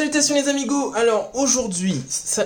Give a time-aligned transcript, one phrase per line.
[0.00, 2.44] Salutations les amigos Alors aujourd'hui, ça...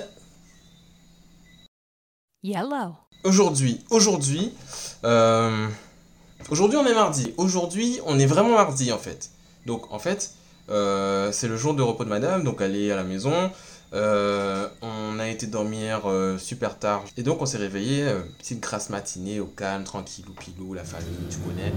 [2.43, 2.97] Yellow.
[3.23, 4.51] Aujourd'hui, aujourd'hui,
[5.05, 5.65] euh,
[6.49, 7.33] aujourd'hui on est mardi.
[7.37, 9.29] Aujourd'hui, on est vraiment mardi en fait.
[9.65, 10.33] Donc en fait,
[10.69, 13.49] euh, c'est le jour de repos de madame, donc elle est à la maison.
[13.93, 17.05] Euh, on a été dormir euh, super tard.
[17.15, 18.05] Et donc on s'est réveillé,
[18.37, 21.71] petite grasse matinée au calme, tranquille, pilou, la famille, tu connais.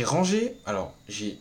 [0.00, 1.38] J'ai rangé, alors j'ai,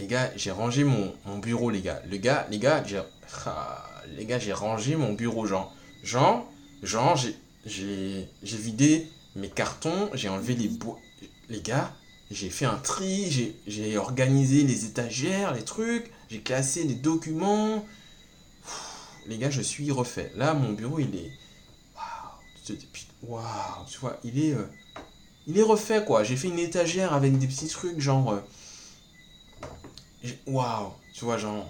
[0.00, 2.02] les gars, j'ai rangé mon, mon bureau, les gars.
[2.10, 3.00] Le gars, les gars, j'ai,
[3.46, 3.84] ah,
[4.16, 6.50] les gars, j'ai rangé mon bureau, genre, genre,
[6.82, 7.16] genre,
[7.64, 10.98] j'ai, vidé mes cartons, j'ai enlevé les bois,
[11.48, 11.94] les gars,
[12.32, 17.86] j'ai fait un tri, j'ai, organisé les étagères, les trucs, j'ai classé les documents.
[19.28, 20.32] Les gars, je suis refait.
[20.34, 21.30] Là, mon bureau, il est,
[21.94, 24.66] waouh, waouh, tu vois, il est euh,
[25.46, 26.24] il est refait quoi.
[26.24, 28.32] J'ai fait une étagère avec des petits trucs genre.
[28.32, 28.40] euh,
[30.46, 31.66] Waouh, tu vois, genre.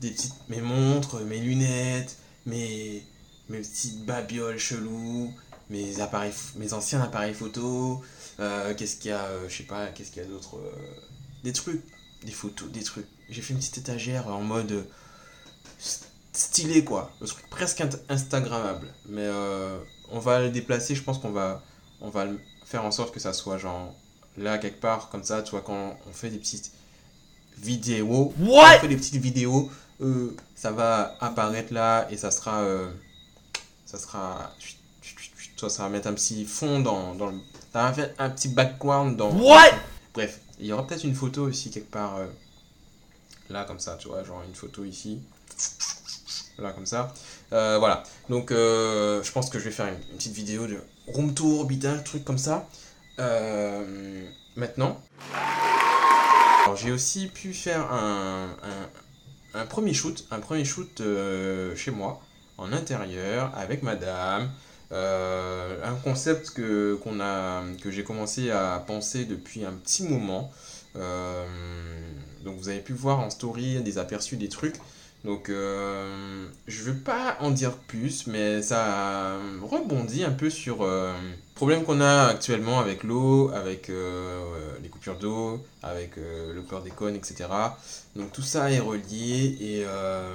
[0.00, 0.34] Des petites.
[0.48, 2.16] Mes montres, mes lunettes,
[2.46, 3.02] mes.
[3.48, 5.32] Mes petites babioles cheloues,
[5.70, 6.32] mes appareils.
[6.56, 8.02] Mes anciens appareils photo.
[8.40, 10.56] euh, qu'est-ce qu'il y a, euh, je sais pas, qu'est-ce qu'il y a d'autre.
[11.44, 11.82] Des trucs,
[12.24, 13.06] des photos, des trucs.
[13.30, 14.86] J'ai fait une petite étagère en mode.
[15.80, 16.04] st-
[16.34, 17.10] stylé quoi.
[17.20, 18.86] Le truc presque Instagrammable.
[19.08, 19.26] Mais
[20.10, 21.62] on va le déplacer, je pense qu'on va.
[22.00, 22.38] On va le
[22.68, 23.94] faire en sorte que ça soit genre
[24.36, 26.70] là quelque part comme ça tu vois quand on fait des petites
[27.56, 29.70] vidéos What on fait des petites vidéos
[30.02, 32.90] euh, ça va apparaître là et ça sera euh,
[33.86, 34.54] ça sera
[35.56, 37.38] toi ça va mettre un petit fond dans, dans le
[37.72, 39.72] ça va faire un petit background dans What?
[40.12, 42.26] Bref il y aura peut-être une photo aussi quelque part euh,
[43.48, 45.20] là comme ça tu vois genre une photo ici
[46.58, 47.14] là comme ça.
[47.50, 48.02] Voilà.
[48.28, 50.78] Donc je pense que je vais faire une, une petite vidéo de
[51.14, 52.68] room tour bidin truc comme ça
[53.18, 54.24] Euh,
[54.54, 55.00] maintenant.
[56.76, 58.54] J'ai aussi pu faire un,
[59.68, 62.20] premier shoot un premier shoot euh, chez moi
[62.58, 64.50] en intérieur avec madame.
[64.92, 66.98] Euh, un concept que
[67.82, 70.52] que j'ai commencé à penser depuis un petit moment.
[70.94, 74.76] Donc vous avez pu voir en story des aperçus des trucs
[75.24, 81.12] donc, euh, je veux pas en dire plus, mais ça rebondit un peu sur euh,
[81.20, 84.40] le problème qu'on a actuellement avec l'eau, avec euh,
[84.80, 87.46] les coupures d'eau, avec euh, le chlordécone, etc.
[88.14, 90.32] Donc, tout ça est relié et euh,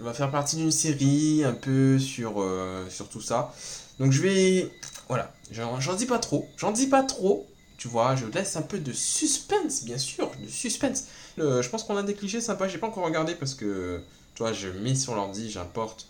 [0.00, 3.54] va faire partie d'une série un peu sur, euh, sur tout ça.
[3.98, 4.70] Donc, je vais.
[5.08, 7.46] Voilà, j'en dis pas trop, j'en dis pas trop.
[7.82, 11.06] Tu vois, je laisse un peu de suspense, bien sûr, de suspense.
[11.36, 14.00] Je pense qu'on a des clichés sympas, j'ai pas encore regardé parce que,
[14.36, 16.06] tu vois, je mets sur l'ordi, j'importe,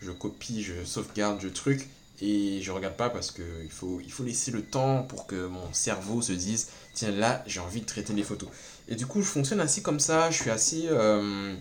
[0.00, 1.88] je copie, je sauvegarde, je truc,
[2.22, 5.48] et je regarde pas parce que il faut, il faut laisser le temps pour que
[5.48, 8.48] mon cerveau se dise, tiens là, j'ai envie de traiter les photos.
[8.86, 11.56] Et du coup, je fonctionne ainsi comme ça, je suis assez, euh,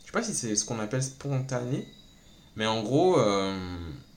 [0.00, 1.86] je sais pas si c'est ce qu'on appelle spontané,
[2.56, 3.54] mais en gros, euh,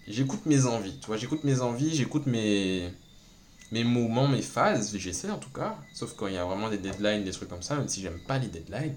[0.07, 2.89] j'écoute mes envies, tu vois, j'écoute mes envies, j'écoute mes
[3.71, 6.77] mes moments, mes phases, j'essaie en tout cas, sauf quand il y a vraiment des
[6.77, 8.95] deadlines, des trucs comme ça, même si j'aime pas les deadlines.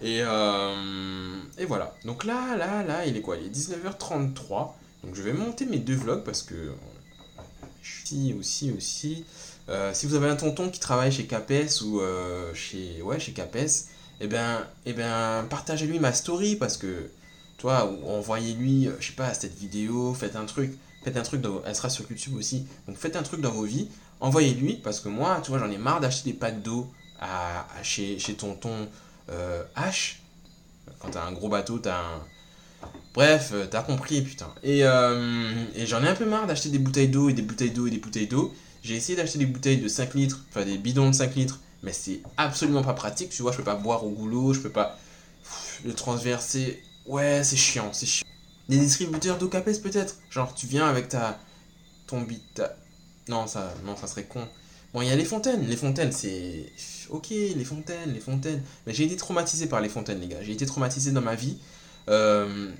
[0.00, 1.94] Et, euh, et voilà.
[2.04, 3.36] Donc là, là, là, il est quoi?
[3.36, 4.72] Il est 19h33.
[5.04, 6.72] Donc je vais monter mes deux vlogs parce que
[7.82, 9.24] je suis aussi, aussi.
[9.68, 11.52] Euh, si vous avez un tonton qui travaille chez Capes
[11.84, 13.56] ou euh, chez, ouais, chez Capes,
[14.20, 17.10] eh ben, eh ben, partagez-lui ma story parce que,
[17.58, 20.72] toi, envoyez-lui, euh, je sais pas, cette vidéo, faites un truc,
[21.04, 23.64] faites un truc, dans, elle sera sur YouTube aussi, donc faites un truc dans vos
[23.64, 23.88] vies,
[24.22, 26.90] envoyez-lui parce que moi, tu vois, j'en ai marre d'acheter des packs d'eau
[27.20, 28.88] à, chez, chez tonton
[29.30, 30.16] euh, H.
[30.98, 32.22] Quand t'as un gros bateau, t'as un.
[33.14, 34.48] Bref, euh, t'as compris, putain.
[34.62, 37.70] Et, euh, et j'en ai un peu marre d'acheter des bouteilles d'eau et des bouteilles
[37.72, 38.54] d'eau et des bouteilles d'eau.
[38.82, 41.92] J'ai essayé d'acheter des bouteilles de 5 litres, enfin des bidons de 5 litres, mais
[41.92, 44.98] c'est absolument pas pratique, tu vois, je peux pas boire au goulot, je peux pas
[45.84, 46.82] le transverser.
[47.06, 48.26] Ouais, c'est chiant, c'est chiant.
[48.68, 51.38] Des distributeurs d'eau capes peut-être Genre, tu viens avec ta.
[52.06, 52.62] ton bit.
[53.28, 54.46] Non, ça, non, ça serait con.
[54.92, 55.66] Bon, il y a les fontaines.
[55.66, 56.66] Les fontaines, c'est.
[57.10, 58.62] Ok, les fontaines, les fontaines.
[58.86, 60.42] Mais j'ai été traumatisé par les fontaines, les gars.
[60.42, 61.58] J'ai été traumatisé dans ma vie.
[62.08, 62.70] Euh,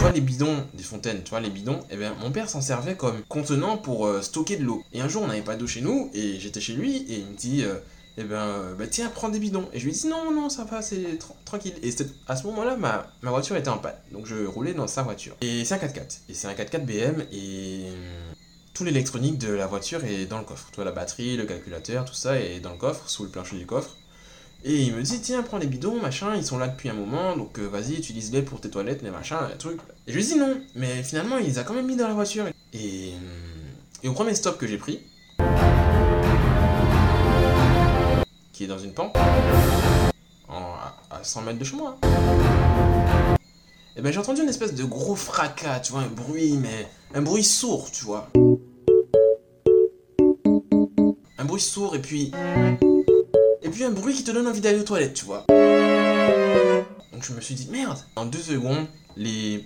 [0.00, 3.22] tu les bidons des fontaines, tu les bidons, eh bien mon père s'en servait comme
[3.28, 4.82] contenant pour euh, stocker de l'eau.
[4.92, 7.26] Et un jour on n'avait pas d'eau chez nous et j'étais chez lui et il
[7.26, 7.76] me dit euh,
[8.20, 9.68] eh ben euh, bah, tiens prends des bidons.
[9.72, 11.74] Et je lui dis non non ça va c'est tranquille.
[11.82, 11.94] Et
[12.28, 15.36] à ce moment-là ma, ma voiture était en panne donc je roulais dans sa voiture.
[15.40, 17.86] Et c'est un 4x4 et c'est un 4x4 BM et
[18.74, 20.68] tout l'électronique de la voiture est dans le coffre.
[20.70, 23.56] Tu vois la batterie, le calculateur, tout ça est dans le coffre sous le plancher
[23.56, 23.96] du coffre.
[24.64, 27.34] Et il me dit, tiens, prends les bidons, machin, ils sont là depuis un moment,
[27.36, 29.80] donc euh, vas-y, utilise-les pour tes toilettes, les machins, les trucs.
[30.06, 32.14] Et je lui dis non, mais finalement, il les a quand même mis dans la
[32.14, 32.46] voiture.
[32.74, 33.12] Et,
[34.02, 35.00] et au premier stop que j'ai pris,
[38.66, 39.16] dans une pente,
[40.48, 41.98] à 100 mètres de chez moi,
[43.96, 47.22] et ben j'ai entendu une espèce de gros fracas, tu vois, un bruit, mais un
[47.22, 48.30] bruit sourd, tu vois.
[51.38, 52.32] Un bruit sourd, et puis
[53.62, 55.44] et puis un bruit qui te donne envie d'aller aux toilettes, tu vois.
[57.12, 58.86] Donc je me suis dit, merde En deux secondes,
[59.16, 59.64] les...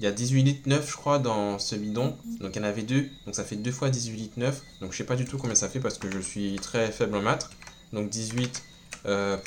[0.00, 2.16] Il y a 18 litres 9, je crois, dans ce bidon.
[2.40, 3.08] Donc il y en avait deux.
[3.26, 4.62] Donc ça fait 2 fois 18 litres 9.
[4.80, 7.16] Donc je sais pas du tout combien ça fait parce que je suis très faible
[7.16, 7.48] en maths.
[7.94, 8.58] Donc 18.9
[9.06, 9.38] euh,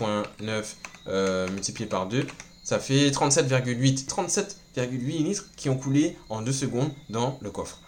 [1.07, 2.25] euh, multiplié par 2.
[2.63, 4.07] Ça fait 37,8.
[4.07, 7.81] 37,8 litres qui ont coulé en 2 secondes dans le coffre.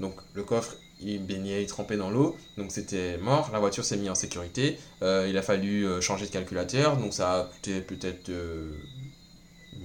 [0.00, 3.50] Donc le coffre il baignait, il trempait dans l'eau, donc c'était mort.
[3.52, 4.76] La voiture s'est mise en sécurité.
[5.02, 8.30] Euh, il a fallu changer de calculateur, donc ça a coûté peut-être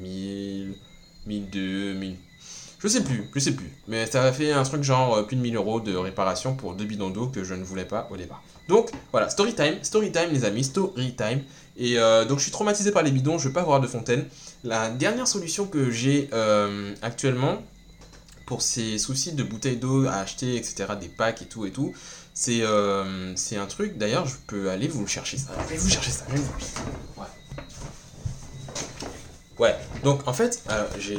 [0.01, 0.75] 1000,
[1.27, 2.17] 1002, 1000.
[2.83, 3.71] Je sais plus, je sais plus.
[3.87, 6.73] Mais ça a fait un truc genre euh, plus de 1000 euros de réparation pour
[6.73, 8.43] deux bidons d'eau que je ne voulais pas au départ.
[8.67, 11.41] Donc voilà, story time, story time les amis, story time.
[11.75, 11.95] Et
[12.29, 14.25] donc je suis traumatisé par les bidons, je veux pas avoir de fontaine.
[14.63, 16.29] La dernière solution que j'ai
[17.01, 17.57] actuellement,
[18.45, 21.93] pour ces soucis de bouteilles d'eau à acheter, etc., des packs et tout et tout,
[22.33, 25.51] c'est euh, un truc, d'ailleurs, je peux aller vous le chercher ça.
[25.77, 27.25] Vous chercher ça, Ouais.
[29.59, 30.63] Ouais, donc en fait,
[30.97, 31.17] j'ai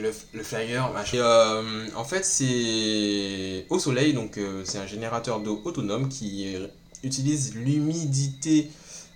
[0.00, 1.18] le, le flyer, machin.
[1.18, 6.56] Euh, en fait, c'est au soleil, donc euh, c'est un générateur d'eau autonome qui
[7.02, 8.70] utilise l'humidité.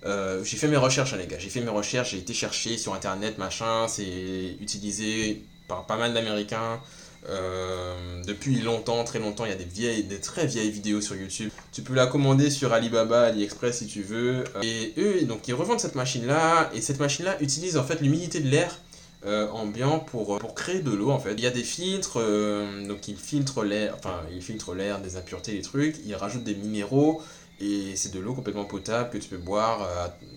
[0.04, 1.38] j'ai fait mes recherches, hein, les gars.
[1.38, 3.86] J'ai fait mes recherches, j'ai été chercher sur internet, machin.
[3.88, 6.80] C'est utilisé par pas mal d'Américains.
[7.28, 11.16] Euh, depuis longtemps, très longtemps, il y a des vieilles, des très vieilles vidéos sur
[11.16, 11.50] YouTube.
[11.74, 14.44] Tu peux la commander sur Alibaba, AliExpress si tu veux.
[14.62, 16.70] Et eux, donc, ils revendent cette machine-là.
[16.72, 18.78] Et cette machine-là utilise en fait l'humidité de l'air
[19.26, 21.32] euh, ambiant pour, pour créer de l'eau en fait.
[21.32, 25.16] Il y a des filtres, euh, donc ils filtrent l'air, enfin ils filtrent l'air, des
[25.16, 25.96] impuretés, des trucs.
[26.06, 27.20] Ils rajoutent des minéraux.
[27.60, 29.88] Et c'est de l'eau complètement potable que tu peux boire.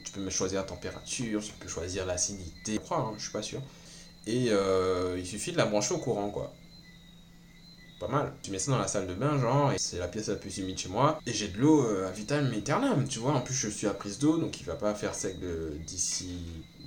[0.05, 2.73] tu peux choisir la température, tu peux choisir l'acidité.
[2.73, 3.61] Je crois, hein, je suis pas sûr.
[4.25, 6.51] Et euh, il suffit de la brancher au courant, quoi.
[7.99, 8.31] Pas mal.
[8.43, 10.57] Tu mets ça dans la salle de bain, genre, et c'est la pièce la plus
[10.59, 11.19] humide chez moi.
[11.25, 13.33] Et j'ai de l'eau euh, à vitam aeternam, tu vois.
[13.33, 15.35] En plus, je suis à prise d'eau, donc il va pas faire sec
[15.85, 16.37] d'ici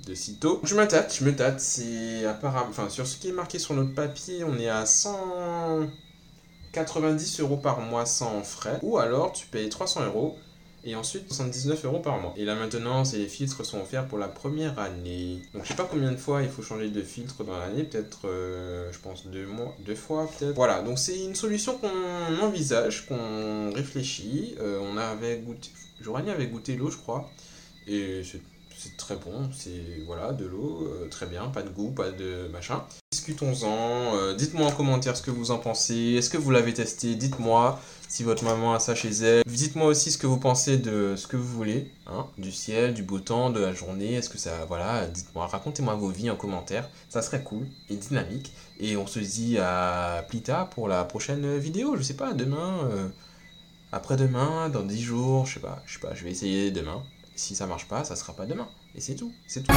[0.07, 0.61] de sitôt.
[0.63, 1.59] Je me tâte, je me tâte.
[1.59, 2.69] C'est apparemment.
[2.69, 7.81] Enfin, sur ce qui est marqué sur notre papier, on est à 190 euros par
[7.81, 8.79] mois sans frais.
[8.81, 10.37] Ou alors, tu payes 300 euros
[10.83, 12.33] et ensuite 79 euros par mois.
[12.37, 15.41] Et la maintenance et les filtres sont offerts pour la première année.
[15.53, 18.21] Donc je sais pas combien de fois il faut changer de filtre dans l'année, peut-être
[18.25, 20.55] euh, je pense deux mois, deux fois peut-être.
[20.55, 24.55] Voilà, donc c'est une solution qu'on envisage, qu'on réfléchit.
[24.59, 25.69] Euh, on avait goûté,
[26.01, 27.29] Jorani avait goûté l'eau je crois,
[27.87, 32.09] et c'est très bon, c'est voilà, de l'eau, euh, très bien, pas de goût, pas
[32.09, 32.83] de machin.
[33.11, 37.79] Discutons-en, dites-moi en commentaire ce que vous en pensez, est-ce que vous l'avez testé, dites-moi
[38.11, 39.41] si votre maman a ça chez elle.
[39.45, 43.03] Dites-moi aussi ce que vous pensez de ce que vous voulez, hein, du ciel, du
[43.03, 46.89] beau temps, de la journée, est-ce que ça, voilà, dites-moi, racontez-moi vos vies en commentaire,
[47.07, 48.51] ça serait cool et dynamique.
[48.81, 52.79] Et on se dit à plus tard pour la prochaine vidéo, je sais pas, demain,
[52.91, 53.07] euh,
[53.93, 57.01] après-demain, dans 10 jours, je sais pas, je sais pas, je vais essayer demain.
[57.35, 58.67] Si ça marche pas, ça sera pas demain.
[58.93, 59.31] Et c'est tout.
[59.47, 59.73] C'est tout.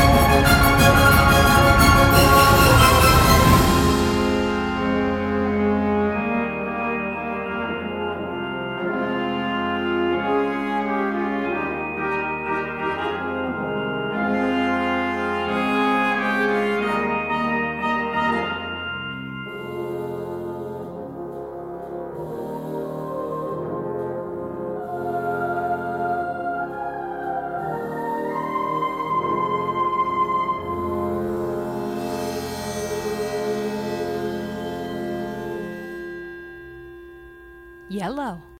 [37.94, 38.42] Yellow